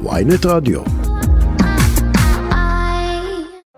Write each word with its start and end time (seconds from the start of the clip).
ויינט 0.00 0.46
רדיו. 0.46 0.80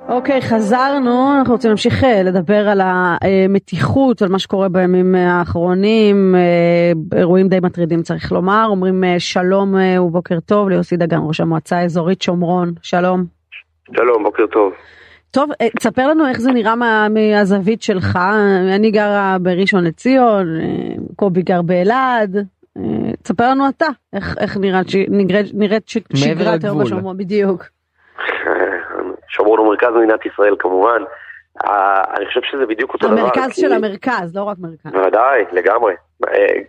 אוקיי, 0.08 0.38
okay, 0.38 0.42
חזרנו, 0.42 1.34
אנחנו 1.38 1.54
רוצים 1.54 1.70
להמשיך 1.70 2.04
אה, 2.04 2.22
לדבר 2.22 2.68
על 2.68 2.80
המתיחות, 2.82 4.22
על 4.22 4.28
מה 4.28 4.38
שקורה 4.38 4.68
בימים 4.68 5.14
האחרונים, 5.14 6.34
אה, 6.34 7.18
אירועים 7.18 7.48
די 7.48 7.60
מטרידים 7.60 8.02
צריך 8.02 8.32
לומר, 8.32 8.66
אומרים 8.68 9.04
אה, 9.04 9.20
שלום 9.20 9.74
ובוקר 10.00 10.40
טוב 10.40 10.68
ליוסי 10.68 10.96
דגן, 10.96 11.18
ראש 11.22 11.40
המועצה 11.40 11.78
האזורית 11.78 12.22
שומרון, 12.22 12.72
שלום. 12.82 13.24
שלום, 13.96 14.22
בוקר 14.22 14.46
טוב. 14.52 14.72
טוב, 15.30 15.50
תספר 15.78 16.08
לנו 16.08 16.28
איך 16.28 16.40
זה 16.40 16.52
נראה 16.52 16.76
מה, 16.76 17.06
מהזווית 17.08 17.82
שלך, 17.82 18.18
אני 18.74 18.90
גרה 18.90 19.36
בראשון 19.42 19.84
לציון, 19.84 20.46
קובי 21.16 21.42
גר 21.42 21.62
באלעד, 21.62 22.46
תספר 23.22 23.50
לנו 23.50 23.68
אתה, 23.68 23.86
איך, 24.12 24.36
איך 24.40 24.56
נראית, 24.56 24.86
נראית, 25.08 25.46
נראית 25.54 25.88
שגרת 25.88 26.64
היום 26.64 26.84
בשומרון, 26.84 27.16
בדיוק. 27.16 27.64
שומרון 29.28 29.58
הוא 29.58 29.68
מרכז 29.68 29.88
מדינת 29.96 30.26
ישראל 30.26 30.56
כמובן. 30.58 31.02
אני 32.16 32.26
חושב 32.26 32.40
שזה 32.50 32.66
בדיוק 32.66 32.94
אותו 32.94 33.06
המרכז 33.06 33.22
דבר. 33.22 33.40
המרכז 33.40 33.56
של 33.56 33.68
כי... 33.68 33.74
המרכז, 33.74 34.36
לא 34.36 34.42
רק 34.42 34.56
מרכז. 34.60 34.92
בוודאי, 34.92 35.44
לגמרי. 35.52 35.94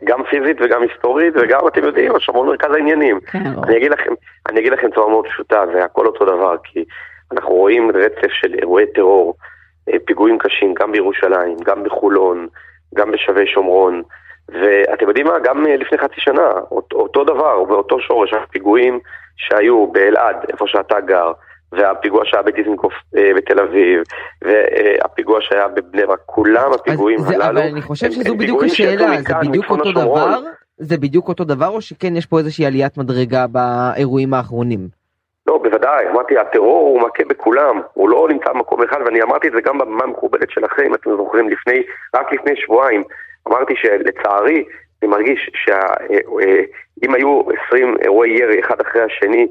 גם 0.04 0.24
פיזית 0.30 0.58
וגם 0.62 0.82
היסטורית 0.82 1.34
וגם 1.36 1.60
אתם 1.68 1.84
יודעים, 1.84 2.16
השומרון 2.16 2.48
מרכז 2.48 2.72
העניינים. 2.74 3.20
כן, 3.20 3.44
אני, 3.64 3.78
אגיד 3.78 3.92
לכם, 3.92 4.14
אני 4.50 4.60
אגיד 4.60 4.74
לכם 4.74 4.88
צורה 4.96 5.10
מאוד 5.10 5.26
פשוטה, 5.28 5.64
זה 5.74 5.84
הכל 5.84 6.08
אותו 6.08 6.26
דבר, 6.26 6.56
כי 6.64 6.86
אנחנו 7.32 7.50
רואים 7.50 7.92
רצף 7.92 8.32
של 8.32 8.54
אירועי 8.62 8.86
טרור, 8.96 9.34
פיגועים 10.06 10.38
קשים, 10.38 10.74
גם 10.74 10.92
בירושלים, 10.92 11.58
גם 11.66 11.84
בחולון, 11.84 12.48
גם 12.96 13.12
בשבי 13.12 13.48
שומרון. 13.48 14.02
ואתם 14.50 15.08
יודעים 15.08 15.28
מה, 15.28 15.40
גם 15.44 15.64
לפני 15.66 15.98
חצי 15.98 16.16
שנה, 16.18 16.50
אותו 16.94 17.24
דבר, 17.24 17.64
באותו 17.64 18.00
שורש, 18.00 18.34
הפיגועים 18.34 19.00
שהיו 19.36 19.88
באלעד, 19.88 20.36
איפה 20.50 20.68
שאתה 20.68 21.00
גר, 21.00 21.32
והפיגוע 21.72 22.22
שהיה 22.26 22.44
בדיזנגוף 22.44 22.94
אה, 23.18 23.32
בתל 23.36 23.60
אביב, 23.60 24.04
והפיגוע 24.42 25.42
שהיה 25.42 25.68
בבני 25.68 26.06
ברק, 26.06 26.20
כולם 26.26 26.74
הפיגועים 26.74 27.20
זה, 27.20 27.36
הללו. 27.36 27.60
אבל 27.60 27.68
אני 27.68 27.82
חושב 27.82 28.12
שזו 28.12 28.36
בדיוק 28.36 28.64
השאלה, 28.64 29.22
זה 29.22 29.34
בדיוק 29.42 29.70
אותו 29.70 29.92
דבר? 29.92 30.40
זה 30.78 30.98
בדיוק 30.98 31.28
אותו 31.28 31.44
דבר 31.44 31.68
או 31.68 31.82
שכן 31.82 32.16
יש 32.16 32.26
פה 32.26 32.40
איזושהי 32.40 32.66
עליית 32.66 32.98
מדרגה 32.98 33.46
באירועים 33.48 34.34
האחרונים? 34.34 34.80
לא, 35.48 35.58
בוודאי, 35.58 36.10
אמרתי, 36.12 36.38
הטרור 36.38 36.88
הוא 36.88 37.02
מכה 37.02 37.24
בכולם, 37.30 37.82
הוא 37.94 38.10
לא 38.10 38.28
נמצא 38.30 38.50
במקום 38.54 38.84
אחד, 38.84 38.98
ואני 39.06 39.22
אמרתי 39.22 39.48
את 39.48 39.54
זה 39.54 39.62
גם 39.62 39.78
בבמה 39.78 40.04
המכובדת 40.04 40.50
שלכם, 40.50 40.94
אתם 40.94 41.10
זוכרים, 41.18 41.50
לפני, 41.50 41.82
רק 42.16 42.34
לפני 42.34 42.56
שבועיים. 42.56 43.04
אמרתי 43.48 43.74
שלצערי, 43.76 44.64
אני 45.02 45.12
מרגיש 45.12 45.50
שאם 45.54 47.10
אה, 47.10 47.14
אה, 47.14 47.16
היו 47.16 47.42
20 47.68 47.96
אירועי 48.02 48.32
ירי 48.32 48.60
אחד 48.60 48.82
אחרי 48.82 49.02
השני, 49.02 49.48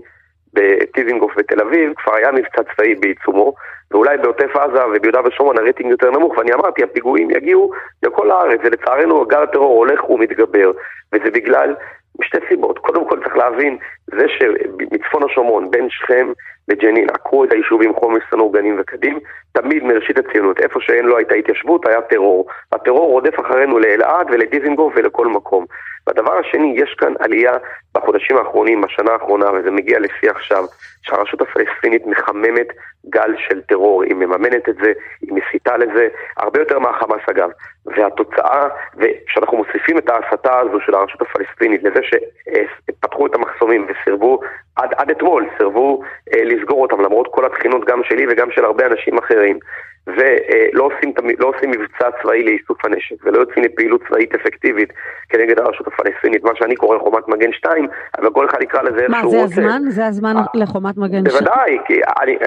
בטיזינגוף 0.54 1.32
בתל 1.36 1.60
אביב, 1.60 1.92
כבר 1.96 2.14
היה 2.14 2.32
מבצע 2.32 2.62
צבאי 2.74 2.94
בעיצומו, 2.94 3.54
ואולי 3.90 4.18
בעוטף 4.18 4.56
עזה 4.56 4.86
וביהודה 4.86 5.20
ושומרון 5.24 5.58
הרייטינג 5.58 5.90
יותר 5.90 6.10
נמוך, 6.10 6.38
ואני 6.38 6.52
אמרתי, 6.54 6.82
הפיגועים 6.82 7.30
יגיעו 7.30 7.70
לכל 8.02 8.30
הארץ, 8.30 8.60
ולצערנו 8.64 9.26
גל 9.26 9.42
הטרור 9.42 9.78
הולך 9.78 10.10
ומתגבר, 10.10 10.70
וזה 11.12 11.30
בגלל 11.30 11.74
משתי 12.20 12.38
סיבות. 12.48 12.78
קודם 12.78 13.08
כל 13.08 13.20
צריך 13.24 13.36
להבין, 13.36 13.76
זה 14.06 14.26
שמצפון 14.28 15.22
השומרון, 15.30 15.70
בין 15.70 15.90
שכם 15.90 16.32
לג'נין, 16.68 17.06
עקרו 17.10 17.44
את 17.44 17.52
היישובים 17.52 17.94
חומש, 17.94 18.22
סנור, 18.30 18.52
גנים 18.52 18.76
וקדים, 18.80 19.18
תמיד 19.52 19.84
מראשית 19.84 20.18
הציונות, 20.18 20.60
איפה 20.60 20.80
שאין 20.80 21.04
לו 21.04 21.16
הייתה 21.16 21.34
התיישבות, 21.34 21.86
היה 21.86 22.00
טרור. 22.00 22.46
הטרור 22.72 23.10
רודף 23.10 23.40
אחרינו 23.40 23.78
לאלעד 23.78 24.26
ולדיזינגוף 24.30 24.92
ולכל 24.96 25.26
מקום. 25.26 25.66
והדבר 26.06 26.38
השני, 26.38 26.74
יש 26.76 26.94
כאן 26.98 27.12
עלייה 27.18 27.52
בחודשים 27.94 28.36
האחרונים, 28.36 28.80
בשנה 28.80 29.12
האחרונה, 29.12 29.50
וזה 29.52 29.70
מגיע 29.70 29.98
לפי 29.98 30.28
עכשיו, 30.28 30.64
שהרשות 31.02 31.40
הפלסטינית 31.40 32.06
מחממת 32.06 32.66
גל 33.08 33.34
של 33.48 33.60
טרור, 33.60 34.02
היא 34.02 34.14
מממנת 34.14 34.68
את 34.68 34.74
זה, 34.82 34.92
היא 35.20 35.32
מסיתה 35.32 35.76
לזה, 35.76 36.08
הרבה 36.36 36.60
יותר 36.60 36.78
מהחמאס 36.78 37.20
אגב. 37.30 37.50
והתוצאה, 37.86 38.68
וכשאנחנו 38.96 39.56
מוסיפים 39.56 39.98
את 39.98 40.08
ההסתה 40.08 40.58
הזו 40.58 40.80
של 40.86 40.94
הרשות 40.94 41.22
הפלסטינית 41.22 41.82
לזה 41.82 42.00
שפתחו 42.02 43.26
את 43.26 43.34
המחסומים 43.34 43.86
וסירבו, 43.88 44.40
עד, 44.76 44.94
עד 44.96 45.10
אתמול 45.10 45.48
סירבו 45.58 46.02
אה, 46.34 46.44
לסגור 46.44 46.82
אותם 46.82 47.00
למרות 47.00 47.28
כל 47.30 47.44
התחינות 47.44 47.84
גם 47.84 48.00
שלי 48.04 48.26
וגם 48.30 48.50
של 48.50 48.64
הרבה 48.64 48.86
אנשים 48.86 49.18
אחרים. 49.18 49.58
ולא 50.06 50.84
עושים, 50.84 51.12
לא 51.38 51.52
עושים 51.56 51.70
מבצע 51.70 52.08
צבאי 52.22 52.44
לאיסוף 52.44 52.84
הנשק 52.84 53.16
ולא 53.24 53.38
יוצאים 53.38 53.64
לפעילות 53.64 54.00
צבאית 54.08 54.34
אפקטיבית 54.34 54.92
כנגד 55.28 55.58
הרשות 55.58 55.86
הפלסטינית, 55.86 56.44
מה 56.44 56.50
שאני 56.54 56.76
קורא 56.76 56.98
חומת 56.98 57.28
מגן 57.28 57.52
2, 57.52 57.88
אבל 58.18 58.30
כל 58.30 58.46
אחד 58.46 58.62
יקרא 58.62 58.82
לזה 58.82 59.00
איך 59.00 59.12
שהוא 59.20 59.42
רוצה. 59.42 59.42
מה, 59.42 59.46
זה 59.46 59.60
הזמן? 59.60 59.82
זה 59.90 60.06
הזמן 60.06 60.36
אה, 60.36 60.42
לחומת 60.54 60.96
מגן 60.96 61.30
2? 61.30 61.44
בוודאי, 61.44 61.78
כי 61.86 62.00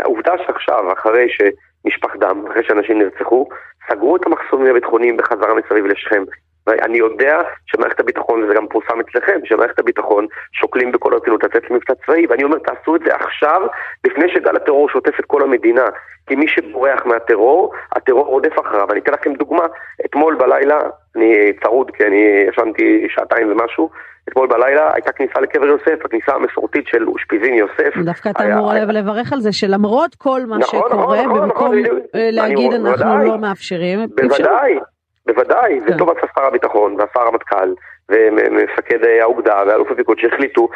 העובדה 0.04 0.34
שעכשיו, 0.48 0.94
אחרי 0.94 1.28
שנשפך 1.30 2.16
דם, 2.20 2.44
אחרי 2.52 2.64
שאנשים 2.64 3.00
נרצחו, 3.00 3.48
סגרו 3.90 4.16
את 4.16 4.26
המחסומים 4.26 4.72
הביטחוניים 4.72 5.18
בחזרה 5.18 5.54
מסביב 5.54 5.86
לשכם. 5.86 6.24
אני 6.70 6.98
יודע 6.98 7.42
שמערכת 7.66 8.00
הביטחון, 8.00 8.44
וזה 8.44 8.54
גם 8.54 8.68
פורסם 8.68 9.00
אצלכם, 9.00 9.40
שמערכת 9.44 9.80
הביטחון 9.80 10.28
שוקלים 10.52 10.92
בכל 10.92 11.14
הרצינות 11.14 11.44
לצאת 11.44 11.72
למבצע 11.72 11.94
צבאי, 12.06 12.26
ואני 12.28 12.44
אומר, 12.44 12.58
תעשו 12.58 12.96
את 12.96 13.02
זה 13.06 13.16
עכשיו, 13.16 13.62
לפני 14.06 14.30
שגל 14.34 14.56
הטרור 14.56 14.90
שוטף 14.90 15.20
את 15.20 15.26
כל 15.26 15.44
המדינה. 15.44 15.86
כי 16.28 16.36
מי 16.36 16.48
שבורח 16.48 17.06
מהטרור, 17.06 17.74
הטרור 17.92 18.26
רודף 18.26 18.60
אחריו. 18.60 18.92
אני 18.92 19.00
אתן 19.00 19.12
לכם 19.12 19.34
דוגמה, 19.34 19.64
אתמול 20.06 20.36
בלילה, 20.36 20.80
אני 21.16 21.54
צרוד 21.64 21.92
כי 21.92 22.04
אני 22.04 22.46
ישנתי 22.50 23.08
שעתיים 23.10 23.52
ומשהו, 23.52 23.90
אתמול 24.30 24.48
בלילה 24.48 24.94
הייתה 24.94 25.12
כניסה 25.12 25.40
לקבר 25.42 25.66
יוסף, 25.66 26.06
הכניסה 26.06 26.32
המסורתית 26.32 26.88
של 26.88 27.08
אושפיזין 27.08 27.54
יוסף. 27.54 27.98
דווקא 28.06 28.30
אתה 28.30 28.54
אמור 28.54 28.72
היה... 28.72 28.86
לברך 28.86 29.34
על 29.34 29.40
זה 29.40 29.52
שלמרות 29.52 30.16
כל 30.16 30.42
מה 30.48 30.58
נכון, 30.58 30.80
שקורה, 30.80 31.22
נכון, 31.22 31.26
נכון 31.26 31.42
במקום 31.42 31.76
נכון, 31.76 32.00
להגיד 32.14 32.74
אני, 32.74 32.90
אנחנו 32.90 33.06
בוודאי, 33.06 33.28
לא 33.28 33.38
מאפשרים, 33.38 34.00
בוודאי, 34.16 34.80
בוודאי, 35.28 35.80
כן. 35.88 35.96
וטוב 35.96 36.10
עשה 36.10 36.28
שר 36.36 36.46
הביטחון 36.46 36.96
והשר 37.00 37.28
המטכ"ל 37.28 37.74
ומפקד 38.10 39.04
האוגדה 39.22 39.64
ואלוף 39.68 39.92
הפיקוד 39.92 40.20
שהחליטו 40.20 40.70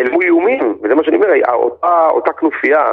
אל 0.00 0.10
מול 0.10 0.24
איומים, 0.24 0.78
וזה 0.82 0.94
מה 0.94 1.04
שאני 1.04 1.16
אומר, 1.16 1.28
אותה, 1.52 2.08
אותה 2.10 2.32
כנופיה 2.32 2.84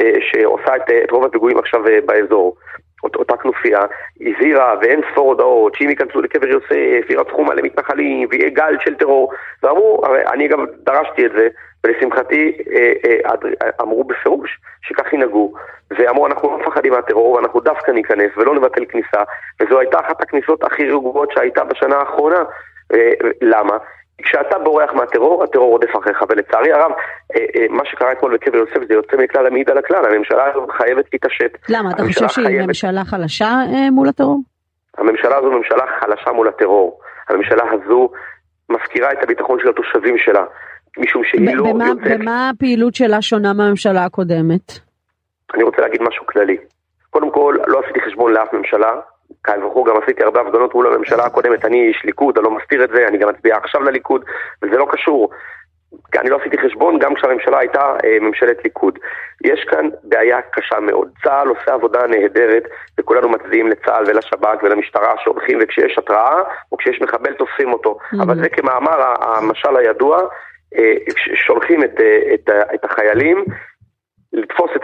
אה, 0.00 0.12
שעושה 0.20 0.76
את, 0.76 0.82
את 1.04 1.10
רוב 1.10 1.24
הפיגועים 1.24 1.58
עכשיו 1.58 1.88
אה, 1.88 1.98
באזור. 2.06 2.56
אות, 3.04 3.16
אותה 3.16 3.36
כנופיה 3.36 3.80
הזהירה 4.20 4.74
ואין 4.80 5.00
ספור 5.12 5.28
הודעות 5.28 5.74
שאם 5.74 5.90
ייכנסו 5.90 6.22
לקבר 6.22 6.48
יוסף 6.48 7.10
ירצחו 7.10 7.44
מלא 7.44 7.62
מתנחלים 7.62 8.28
ויהיה 8.30 8.50
גל 8.50 8.76
של 8.80 8.94
טרור. 8.94 9.32
ואמרו, 9.62 10.02
הרי 10.04 10.26
אני 10.26 10.48
גם 10.48 10.66
דרשתי 10.84 11.26
את 11.26 11.32
זה 11.36 11.48
ולשמחתי 11.84 12.58
אה, 12.72 12.92
אה, 13.62 13.70
אמרו 13.80 14.04
בפירוש 14.04 14.58
שכך 14.82 15.12
ינהגו. 15.12 15.52
ואמרו 15.90 16.26
אנחנו 16.26 16.50
לא 16.50 16.58
מפחדים 16.58 16.92
מהטרור 16.92 17.32
ואנחנו 17.32 17.60
דווקא 17.60 17.90
ניכנס 17.90 18.30
ולא 18.36 18.54
נבטל 18.54 18.84
כניסה. 18.84 19.22
וזו 19.60 19.78
הייתה 19.78 20.00
אחת 20.00 20.20
הכניסות 20.20 20.64
הכי 20.64 20.90
רגועות 20.90 21.32
שהייתה 21.32 21.64
בשנה 21.64 21.96
האחרונה. 21.96 22.42
אה, 22.94 23.12
למה? 23.42 23.76
כשאתה 24.22 24.58
בורח 24.58 24.92
מהטרור, 24.92 25.44
הטרור 25.44 25.70
רודף 25.70 25.96
אחריך, 25.98 26.24
ולצערי 26.28 26.72
הרב, 26.72 26.92
אה, 27.36 27.40
אה, 27.56 27.66
מה 27.70 27.82
שקרה 27.84 28.12
אתמול 28.12 28.34
בקבר 28.34 28.56
יוסף 28.56 28.78
זה 28.88 28.94
יוצא 28.94 29.16
מכלל 29.16 29.46
המעיד 29.46 29.70
על 29.70 29.78
הכלל, 29.78 30.04
הממשלה 30.04 30.44
הזו 30.50 30.66
חייבת 30.76 31.04
להתעשת. 31.12 31.58
למה, 31.68 31.90
אתה 31.90 32.02
חושב 32.02 32.28
שהיא 32.28 32.46
חייבת... 32.46 32.66
ממשלה 32.66 33.04
חלשה 33.04 33.46
אה, 33.46 33.90
מול 33.90 34.08
הטרור? 34.08 34.40
הממשלה 34.98 35.36
הזו 35.36 35.50
ממשלה 35.50 35.84
חלשה 36.00 36.32
מול 36.32 36.48
הטרור. 36.48 37.00
הממשלה 37.28 37.62
הזו 37.72 38.10
מפקירה 38.68 39.12
את 39.12 39.22
הביטחון 39.22 39.58
של 39.62 39.68
התושבים 39.68 40.18
שלה, 40.18 40.44
משום 40.98 41.22
שהיא 41.24 41.56
לא 41.56 41.72
במה, 41.72 41.86
יוצאת... 41.88 42.20
במה 42.20 42.50
הפעילות 42.50 42.94
שלה 42.94 43.22
שונה 43.22 43.52
מהממשלה 43.52 44.04
הקודמת? 44.04 44.72
אני 45.54 45.62
רוצה 45.62 45.82
להגיד 45.82 46.02
משהו 46.02 46.26
כללי. 46.26 46.56
קודם 47.10 47.30
כל, 47.30 47.56
לא 47.66 47.80
עשיתי 47.84 48.00
חשבון 48.00 48.32
לאף 48.32 48.52
ממשלה, 48.52 48.92
קל 49.42 49.64
וחור, 49.64 49.86
גם 49.86 49.94
עשיתי 50.02 50.22
הרבה 50.22 50.40
הפגנות 50.40 50.74
מול 50.74 50.86
הממשלה 50.86 51.24
הקודמת, 51.24 51.64
אני 51.64 51.88
איש 51.88 52.04
ליכוד, 52.04 52.38
אני 52.38 52.44
לא 52.44 52.50
מסתיר 52.50 52.84
את 52.84 52.90
זה, 52.94 53.06
אני 53.08 53.18
גם 53.18 53.28
מצביע 53.28 53.56
עכשיו 53.56 53.82
לליכוד, 53.82 54.24
וזה 54.62 54.78
לא 54.78 54.86
קשור. 54.90 55.30
אני 56.20 56.30
לא 56.30 56.38
עשיתי 56.40 56.58
חשבון 56.58 56.98
גם 56.98 57.14
כשהממשלה 57.14 57.58
הייתה 57.58 57.96
אה, 58.04 58.18
ממשלת 58.20 58.64
ליכוד. 58.64 58.98
יש 59.44 59.64
כאן 59.64 59.88
בעיה 60.02 60.42
קשה 60.42 60.80
מאוד. 60.80 61.08
צה"ל 61.22 61.48
עושה 61.48 61.74
עבודה 61.74 62.06
נהדרת, 62.06 62.62
וכולנו 63.00 63.28
מצדיעים 63.28 63.68
לצה"ל 63.68 64.04
ולשב"כ 64.06 64.62
ולמשטרה 64.62 65.14
שהולכים, 65.24 65.58
וכשיש 65.62 65.98
התראה, 65.98 66.42
או 66.72 66.76
כשיש 66.76 67.00
מחבל 67.00 67.32
תופסים 67.32 67.72
אותו. 67.72 67.98
Mm-hmm. 67.98 68.22
אבל 68.22 68.42
זה 68.42 68.48
כמאמר 68.48 69.14
המשל 69.20 69.76
הידוע, 69.76 70.20
אה, 70.76 70.94
שולחים 71.46 71.84
את, 71.84 72.00
אה, 72.00 72.34
את, 72.34 72.50
את 72.74 72.84
החיילים 72.84 73.44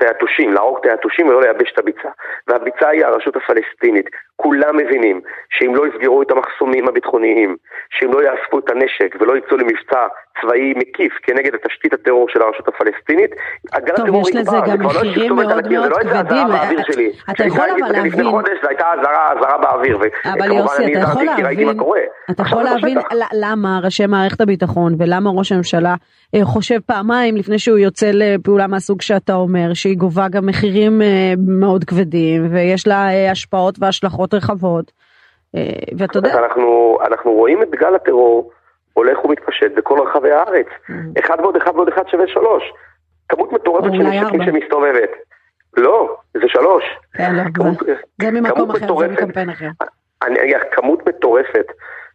את 0.03 0.09
היתושים, 0.09 0.53
להרוג 0.53 0.79
את 0.81 0.87
היתושים 0.87 1.29
ולא 1.29 1.43
לייבש 1.43 1.73
את 1.73 1.79
הביצה. 1.79 2.09
והביצה 2.49 2.89
היא 2.89 3.05
הרשות 3.05 3.37
הפלסטינית. 3.37 4.07
כולם 4.37 4.77
מבינים 4.77 5.21
שאם 5.51 5.75
לא 5.75 5.87
יסגרו 5.87 6.23
את 6.23 6.31
המחסומים 6.31 6.89
הביטחוניים, 6.89 7.57
שאם 7.91 8.13
לא 8.13 8.23
יאספו 8.23 8.59
את 8.59 8.71
הנשק 8.71 9.17
ולא 9.21 9.37
יצאו 9.37 9.57
למבצע 9.57 10.07
צבאי 10.41 10.73
מקיף 10.77 11.13
כנגד 11.23 11.55
התשתית 11.55 11.93
הטרור 11.93 12.29
של 12.29 12.43
הרשות 12.43 12.69
הפלסטינית. 12.69 13.31
טוב, 13.97 14.07
יש 14.21 14.37
לזה 14.37 14.57
גם 14.67 14.83
לא 14.83 14.89
מחירים 14.89 15.37
מאוד 15.37 15.69
מאוד 15.69 15.93
כבדים. 15.93 16.47
אתה 17.31 17.45
יכול 17.47 17.65
אבל 17.71 17.93
להבין... 17.93 18.13
לפני 18.13 18.25
חודש 18.25 18.59
זו 18.63 18.69
הייתה 18.69 18.85
אזהרה 18.93 19.59
באוויר, 19.59 19.99
אבל 20.25 20.53
יוסי, 20.53 20.93
אתה 20.93 21.03
יכול 21.03 21.25
להבין, 21.25 21.69
אתה 22.31 22.43
יכול 22.43 22.63
להבין 22.63 22.99
למה 23.33 23.81
ראשי 23.83 24.07
מערכת 24.07 24.41
הביטחון 24.41 24.95
ולמה 24.99 25.31
ראש 25.31 25.53
הממשלה 25.53 25.95
אה, 26.35 26.45
חושב 26.45 26.79
פעמיים 26.87 27.37
לפני 27.37 27.59
שהוא 27.59 27.79
יוצא 27.79 28.11
לפעולה 28.15 28.67
מהסוג 28.67 29.03
שאתה 29.03 29.35
אומר, 29.35 29.75
שהיא 29.75 29.97
גובה 29.97 30.29
גם 30.29 30.47
מחירים 30.47 31.03
אה, 31.03 31.33
מאוד 31.39 31.85
כבדים 31.85 32.47
ויש 32.51 32.87
לה 32.87 33.09
אה, 33.09 33.31
השפעות 33.31 33.75
והשלכות 33.81 34.35
רחבות. 34.35 34.93
ואתה 35.99 36.19
יודע... 36.19 36.39
אנחנו, 36.39 36.99
אנחנו 37.07 37.33
רואים 37.33 37.63
את 37.63 37.71
גל 37.71 37.95
הטרור 37.95 38.51
הולך 38.93 39.25
ומתפשט 39.25 39.71
בכל 39.77 40.01
רחבי 40.01 40.33
הארץ. 40.33 40.67
Mm. 40.67 40.93
אחד 41.19 41.41
ועוד 41.41 41.57
אחד 41.57 41.75
ועוד 41.75 41.89
אחד 41.89 42.09
שווה 42.09 42.27
שלוש. 42.27 42.73
כמות 43.29 43.53
מטורפת 43.53 43.91
של 43.93 44.03
נשקים 44.03 44.45
שמסתובבת. 44.45 45.11
לא, 45.77 46.17
זה 46.35 46.49
שלוש. 46.49 46.85
כן, 47.15 47.35
לא, 47.35 47.43
זה 48.21 48.31
ממקום 48.31 48.71
אחר, 48.71 48.99
זה 48.99 49.09
מקמפיין 49.09 49.51
אחר. 49.51 49.69
אני 50.23 50.43
אגיד, 50.43 50.57
כמות 50.73 51.09
מטורפת 51.09 51.67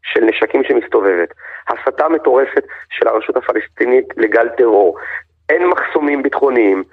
של 0.04 0.24
נשקים 0.24 0.64
שמסתובבת, 0.64 1.30
הסתה 1.68 2.10
מטורפת 2.10 2.64
של 2.90 3.08
הרשות 3.08 3.38
הפלסטינית 3.38 4.06
לגל 4.18 4.50
טרור, 4.58 4.98
אין 5.50 5.68
מחסומים 5.68 6.24
ביטחוניים, 6.24 6.84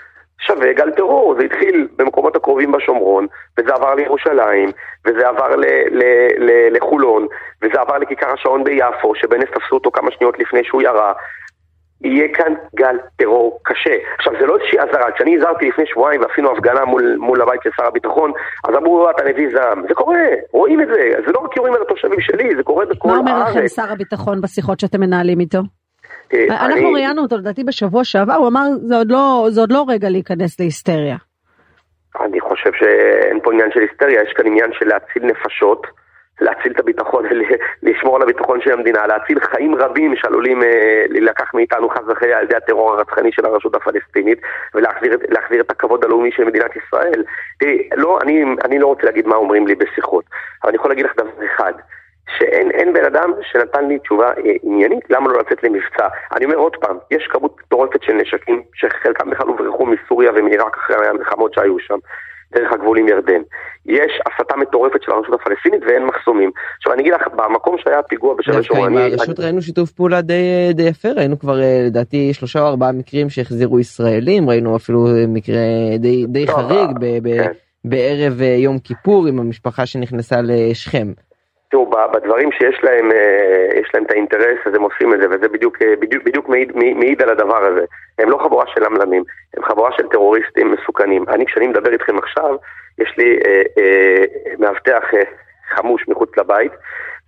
שווה 0.47 0.73
גל 0.73 0.91
טרור, 0.91 1.35
זה 1.39 1.45
התחיל 1.45 1.89
במקומות 1.97 2.37
הקרובים 2.37 2.73
בשומרון, 2.73 3.27
וזה 3.59 3.75
עבר 3.75 3.95
לירושלים, 3.95 4.71
וזה 5.07 5.29
עבר 5.29 5.57
ל- 5.57 5.65
ל- 5.91 6.33
ל- 6.39 6.77
לחולון, 6.77 7.27
וזה 7.63 7.81
עבר 7.81 7.99
לכיכר 7.99 8.33
השעון 8.33 8.65
ביפו, 8.65 9.15
שבנס 9.15 9.49
תפסו 9.55 9.75
אותו 9.75 9.91
כמה 9.91 10.11
שניות 10.11 10.39
לפני 10.39 10.65
שהוא 10.65 10.83
ירה. 10.83 11.13
יהיה 12.05 12.29
כאן 12.35 12.55
גל 12.75 12.97
טרור 13.17 13.61
קשה. 13.63 13.95
עכשיו, 14.19 14.33
זה 14.41 14.47
לא 14.47 14.57
איזושהי 14.57 14.79
אזהרה, 14.81 15.13
כשאני 15.13 15.37
הזהרתי 15.37 15.69
לפני 15.69 15.85
שבועיים 15.87 16.21
ועשינו 16.21 16.53
הפגנה 16.53 16.85
מול, 16.85 17.17
מול 17.19 17.43
הבית 17.43 17.61
של 17.65 17.71
שר 17.77 17.87
הביטחון, 17.87 18.33
אז 18.65 18.75
אמרו, 18.77 19.11
אתה 19.11 19.25
נביא 19.25 19.49
זעם. 19.55 19.83
זה 19.89 19.95
קורה, 19.95 20.19
רואים 20.53 20.81
את 20.81 20.89
זה. 20.89 21.13
זה 21.27 21.33
לא 21.33 21.39
רק 21.39 21.57
יורים 21.57 21.75
על 21.75 21.83
התושבים 21.83 22.21
שלי, 22.21 22.57
זה 22.57 22.63
קורה 22.63 22.87
בכל 22.87 23.09
הארץ. 23.09 23.25
מה 23.25 23.31
אומר 23.31 23.51
לכם 23.51 23.69
שר 23.69 23.93
הביטחון 23.93 24.41
בשיחות 24.41 24.81
שאתם 24.81 25.01
מנהלים 25.01 25.41
איתו? 25.41 25.59
אה, 26.35 26.67
אנחנו 26.67 26.93
ראיינו 26.93 27.23
אותו 27.23 27.37
לדעתי 27.37 27.65
בשבוע 27.65 28.05
שעבר, 28.05 28.35
הוא 28.35 28.49
אמר 28.49 28.65
זה 28.87 28.97
עוד 28.97 29.11
לא, 29.11 29.47
זה 29.51 29.61
עוד 29.61 29.73
לא 29.73 29.85
רגע 29.89 30.09
להיכנס 30.09 30.61
להיסטריה. 30.61 31.17
אני 32.21 32.41
חושב 32.41 32.71
שאין 32.73 33.41
פה 33.43 33.53
עניין 33.53 33.71
של 33.75 33.81
היסטריה, 33.81 34.23
יש 34.23 34.33
כאן 34.33 34.47
עניין 34.47 34.71
של 34.73 34.89
להציל 34.89 35.25
נפשות, 35.25 35.87
להציל 36.41 36.73
את 36.73 36.81
הביטחון, 36.81 37.25
לשמור 37.83 38.17
על 38.17 38.23
הביטחון 38.23 38.61
של 38.61 38.73
המדינה, 38.73 39.07
להציל 39.07 39.41
חיים 39.41 39.75
רבים 39.75 40.17
שעלולים 40.17 40.63
אה, 40.63 41.05
להילקח 41.09 41.55
מאיתנו 41.55 41.89
חס 41.89 42.03
וחלילה 42.09 42.39
על 42.39 42.45
ידי 42.45 42.57
הטרור 42.57 42.93
הרצחני 42.93 43.33
של 43.33 43.47
הרשות 43.47 43.75
הפלסטינית 43.75 44.39
ולהחזיר 44.75 45.61
את 45.61 45.71
הכבוד 45.71 46.05
הלאומי 46.05 46.33
של 46.33 46.45
מדינת 46.45 46.71
ישראל. 46.77 47.23
תראי, 47.59 47.89
לא, 47.97 48.19
אני, 48.23 48.45
אני 48.65 48.79
לא 48.79 48.87
רוצה 48.87 49.03
להגיד 49.05 49.27
מה 49.27 49.37
אומרים 49.37 49.67
לי 49.67 49.75
בשיחות, 49.75 50.25
אבל 50.63 50.69
אני 50.69 50.77
יכול 50.77 50.91
להגיד 50.91 51.05
לך 51.05 51.13
דבר 51.17 51.47
אחד. 51.55 51.73
שאין 52.39 52.93
בן 52.93 53.05
אדם 53.05 53.33
שנתן 53.43 53.89
לי 53.89 53.99
תשובה 53.99 54.29
אה, 54.29 54.53
עניינית 54.63 55.11
למה 55.11 55.33
לא 55.33 55.39
לצאת 55.39 55.63
למבצע. 55.63 56.09
אני 56.37 56.45
אומר 56.45 56.57
עוד 56.57 56.77
פעם, 56.81 56.97
יש 57.11 57.29
כמות 57.31 57.57
מטורפת 57.61 58.03
של 58.03 58.13
נשקים 58.13 58.63
שחלקם 58.75 59.31
בכלל 59.31 59.47
הוברחו 59.47 59.87
מסוריה 59.87 60.31
ומעיראק 60.35 60.77
אחרי 60.77 61.07
המלחמות 61.07 61.55
שהיו 61.55 61.79
שם. 61.79 61.99
דרך 62.55 62.73
הגבול 62.73 62.99
עם 62.99 63.09
ירדן. 63.09 63.43
יש 63.87 64.13
הסתה 64.27 64.57
מטורפת 64.57 65.03
של 65.03 65.13
הרשות 65.13 65.41
הפלסטינית 65.41 65.83
ואין 65.87 66.05
מחסומים. 66.05 66.51
עכשיו 66.79 66.93
אני 66.93 67.03
אגיד 67.03 67.13
לך, 67.13 67.23
במקום 67.37 67.77
שהיה 67.79 68.03
פיגוע 68.03 68.35
בשבע 68.35 68.63
שומרון... 68.63 68.93
דווקא 68.93 69.07
עם 69.07 69.19
הרשות 69.19 69.41
ראינו 69.41 69.63
שיתוף 69.63 69.91
פעולה 69.91 70.21
די, 70.21 70.71
די 70.75 70.83
יפה, 70.83 71.09
ראינו 71.17 71.39
כבר 71.39 71.61
אה, 71.61 71.83
לדעתי 71.87 72.35
שלושה 72.35 72.61
או 72.61 72.67
ארבעה 72.67 72.93
מקרים 72.93 73.31
שהחזירו 73.31 73.81
ישראלים, 73.81 74.51
ראינו 74.51 74.77
אפילו 74.77 75.07
מקרה 75.29 75.61
די, 75.99 76.27
די 76.27 76.47
חריג 76.47 76.91
ב, 77.01 77.29
ב, 77.29 77.43
כן. 77.43 77.53
בערב 77.85 78.41
אה, 78.43 78.47
יום 78.47 78.79
כיפור 78.79 79.27
עם 79.27 79.41
המשפחה 79.41 79.87
שנכנסה 79.87 80.37
לשכם. 80.43 81.07
תראו, 81.73 81.91
בדברים 82.13 82.53
שיש 82.53 82.77
להם, 82.83 83.13
אה, 83.13 83.69
יש 83.81 83.91
להם 83.95 84.05
את 84.05 84.11
האינטרס, 84.11 84.59
אז 84.67 84.75
הם 84.75 84.83
עושים 84.83 85.15
את 85.15 85.21
זה, 85.21 85.27
וזה 85.31 85.49
בדיוק, 85.49 85.83
אה, 85.83 85.97
בדיוק, 85.99 86.25
בדיוק 86.25 86.49
מעיד, 86.49 86.77
מעיד 86.77 87.23
על 87.23 87.29
הדבר 87.29 87.65
הזה. 87.65 87.85
הם 88.19 88.31
לא 88.31 88.39
חבורה 88.39 88.65
של 88.75 88.85
למלמים, 88.85 89.25
הם 89.57 89.65
חבורה 89.65 89.91
של 89.97 90.09
טרוריסטים 90.09 90.73
מסוכנים. 90.73 91.25
אני, 91.29 91.47
כשאני 91.47 91.67
מדבר 91.67 91.93
איתכם 91.93 92.19
עכשיו, 92.19 92.57
יש 92.99 93.15
לי 93.19 93.39
אה, 93.47 93.63
אה, 93.79 94.25
מאבטח 94.59 95.15
אה, 95.15 95.23
חמוש 95.75 96.09
מחוץ 96.09 96.31
לבית, 96.37 96.73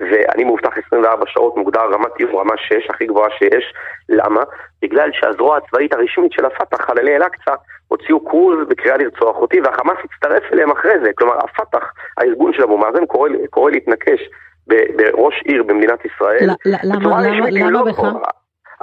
ואני 0.00 0.44
מאובטח 0.44 0.78
24 0.86 1.24
שעות, 1.26 1.56
מוגדר 1.56 1.80
רמת 1.80 2.20
איום 2.20 2.36
רמה 2.36 2.54
6, 2.56 2.90
הכי 2.90 3.06
גבוהה 3.06 3.30
שיש. 3.38 3.74
למה? 4.08 4.42
בגלל 4.82 5.10
שהזרוע 5.12 5.56
הצבאית 5.56 5.92
הרשמית 5.92 6.32
של 6.32 6.44
הפת"ח, 6.44 6.86
חללי 6.86 7.16
אל-אקצא, 7.16 7.54
הוציאו 7.88 8.24
קרוז 8.24 8.58
בקריאה 8.68 8.96
לרצוח 8.96 9.36
אותי, 9.36 9.60
והחמאס 9.60 9.96
הצטרף 10.04 10.52
אליהם 10.52 10.70
אחרי 10.70 11.00
זה. 11.04 11.10
כלומר, 11.14 11.38
הפת"ח, 11.38 11.92
הארגון 12.18 12.52
של 12.52 12.62
אבו 12.62 12.78
מאזן, 12.78 13.06
קורא, 13.06 13.28
קורא 13.50 13.70
להתנקש 13.70 14.20
בראש 14.66 15.42
עיר 15.44 15.62
במדינת 15.62 16.04
ישראל. 16.04 16.50
למה, 16.64 17.22
למה, 17.22 17.50
למה 17.50 17.82
בך? 17.84 18.00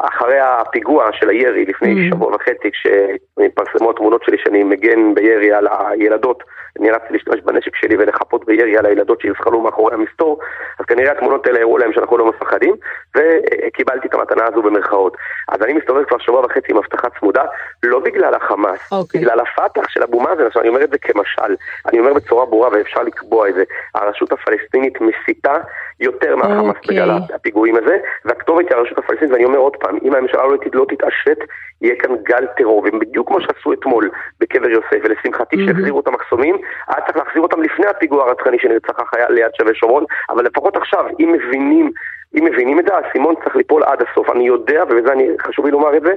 אחרי 0.02 0.40
הפיגוע 0.40 1.10
של 1.12 1.30
הירי 1.30 1.66
לפני 1.66 1.94
mm. 1.94 2.16
שבוע 2.16 2.36
וחצי, 2.36 2.72
כשפרסמו 2.72 3.90
התמונות 3.90 4.24
שלי 4.24 4.38
שאני 4.44 4.64
מגן 4.64 5.14
בירי 5.14 5.52
על 5.52 5.68
הילדות, 5.72 6.44
נאלצתי 6.80 7.14
להשתמש 7.14 7.42
בנשק 7.42 7.76
שלי 7.76 7.96
ולחפות 8.00 8.46
בירי 8.46 8.78
על 8.78 8.86
הילדות 8.86 9.22
שיזחלו 9.22 9.62
מאחורי 9.62 9.94
המסתור, 9.94 10.40
אז 10.80 10.86
כנראה 10.86 11.12
התמונות 11.12 11.48
האלה 11.48 11.60
הראו 11.60 11.78
להם 11.78 11.94
שאנחנו 11.94 12.18
לא 12.18 12.30
מפחדים, 12.30 12.76
וקיבלתי 13.16 14.08
את 14.08 14.14
המתנה 14.14 14.44
הזו 14.46 14.62
במרכאות. 14.62 15.18
אז 15.48 15.62
אני 15.62 15.74
מסתובב 15.74 16.04
כבר 16.04 16.18
שבוע 16.18 16.46
וחצי 16.46 16.72
עם 16.72 16.78
הבטחה 16.78 17.08
צמודה, 17.20 17.44
לא 17.84 18.00
בגלל 18.00 18.34
החמאס, 18.34 18.94
okay. 18.94 18.96
אוקיי. 18.96 19.22
בגלל 19.22 19.40
הפת"ח 19.40 19.90
של 19.90 20.04
אבו 20.04 20.20
מאזן, 20.20 20.46
עכשיו 20.46 20.62
אני 20.62 20.70
אומר 20.70 20.84
את 20.84 20.90
זה 20.90 20.98
כמשל, 20.98 21.56
אני 21.88 22.00
אומר 22.00 22.14
בצורה 22.14 22.46
ברורה 22.46 22.70
ואפשר 22.72 23.04
לקבוע 23.04 23.50
את 23.50 23.54
זה, 23.54 23.64
הרשות 23.96 24.32
הפלסטינית 24.32 24.98
מסיתה 25.02 25.58
יותר 26.00 26.36
מהחמאס 26.36 26.76
okay. 26.76 26.88
בגלל 26.88 27.20
הפיגועים 27.36 27.76
הזה, 27.76 27.98
והכתובת 28.26 28.70
היא 28.70 28.78
הרשות 28.78 28.98
הפלסטינית, 28.98 29.34
ואני 29.34 29.46
אומר 29.46 29.58
עוד 29.58 29.76
פעם, 29.76 29.91
אם 30.04 30.16
הממשלה 30.16 30.44
לא, 30.44 30.58
לא 30.74 30.86
תתעשת, 30.90 31.38
יהיה 31.82 31.96
כאן 31.96 32.16
גל 32.24 32.46
טרור, 32.58 32.84
ובדיוק 32.86 33.28
כמו 33.28 33.42
שעשו 33.42 33.74
אתמול 33.74 34.10
בקבר 34.40 34.70
יוסף, 34.70 34.98
ולשמחתי. 35.04 35.66
שהחזירו 35.66 36.00
את 36.00 36.08
המחסומים, 36.08 36.58
היה 36.88 37.06
צריך 37.06 37.18
להחזיר 37.18 37.42
אותם 37.42 37.62
לפני 37.62 37.86
הפיגוע 37.88 38.24
הרצחני 38.24 38.60
שנרצח 38.60 39.00
החייל 39.00 39.32
ליד 39.32 39.52
שבי 39.58 39.76
שומרון, 39.76 40.04
אבל 40.30 40.46
לפחות 40.46 40.78
עכשיו, 40.78 41.06
אם 41.20 41.32
מבינים 41.32 41.92
אם 42.36 42.46
מבינים 42.46 42.80
את 42.80 42.86
זה, 42.86 42.94
האסימון 42.96 43.36
צריך 43.44 43.56
ליפול 43.56 43.84
עד 43.84 44.00
הסוף. 44.02 44.30
אני 44.30 44.48
יודע, 44.48 44.84
ובזה 44.90 45.14
אני, 45.14 45.28
חשוב 45.42 45.66
לי 45.66 45.72
לומר 45.72 45.98
את 45.98 46.02
זה, 46.02 46.14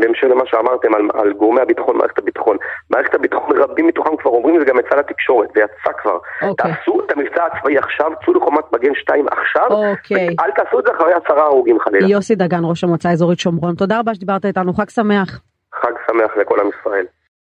בהמשך 0.00 0.24
למה 0.24 0.42
שאמרתם 0.46 0.94
על, 0.94 1.02
על 1.14 1.32
גורמי 1.32 1.60
הביטחון, 1.60 1.96
מערכת 1.96 2.18
הביטחון. 2.18 2.56
מערכת 2.90 3.14
הביטחון, 3.14 3.56
רבים 3.56 3.86
מתוכם 3.86 4.16
כבר 4.16 4.30
אומרים 4.30 4.54
את 4.54 4.60
זה 4.60 4.66
גם 4.66 4.78
יצא 4.78 4.96
לתקשורת, 4.96 5.48
זה 5.54 5.60
יצא 5.60 5.92
כבר. 6.02 6.18
Okay. 6.18 6.46
אוקיי. 6.46 6.72
תעשו 6.72 7.00
את 7.06 7.12
המבצע 7.12 7.44
הצבאי 7.46 7.78
עכשיו, 7.78 8.12
צאו 8.24 8.34
לחומת 8.34 8.72
מגן 8.72 8.94
2 8.94 9.26
עכשיו, 9.28 9.68
okay. 9.70 9.74
אוקיי. 9.74 10.36
אל 10.40 10.50
תעשו 10.50 10.78
את 10.80 10.84
זה 10.84 10.92
אחרי 10.92 11.12
עשרה 11.12 11.42
הרוגים 11.42 11.78
חלילה. 11.80 12.08
יוסי 12.08 12.34
דגן, 12.34 12.60
ראש 12.64 12.84
המועצה 12.84 13.08
האזורית 13.08 13.38
שומרון, 13.38 13.74
תודה 13.74 13.98
רבה 13.98 14.14
שדיברת 14.14 14.44
איתנו, 14.44 14.72
חג 14.72 14.88
שמח. 14.88 15.40
חג 15.74 15.92
שמח 16.06 16.36
לכל 16.36 16.60
עם 16.60 16.70
ישראל. 16.80 17.06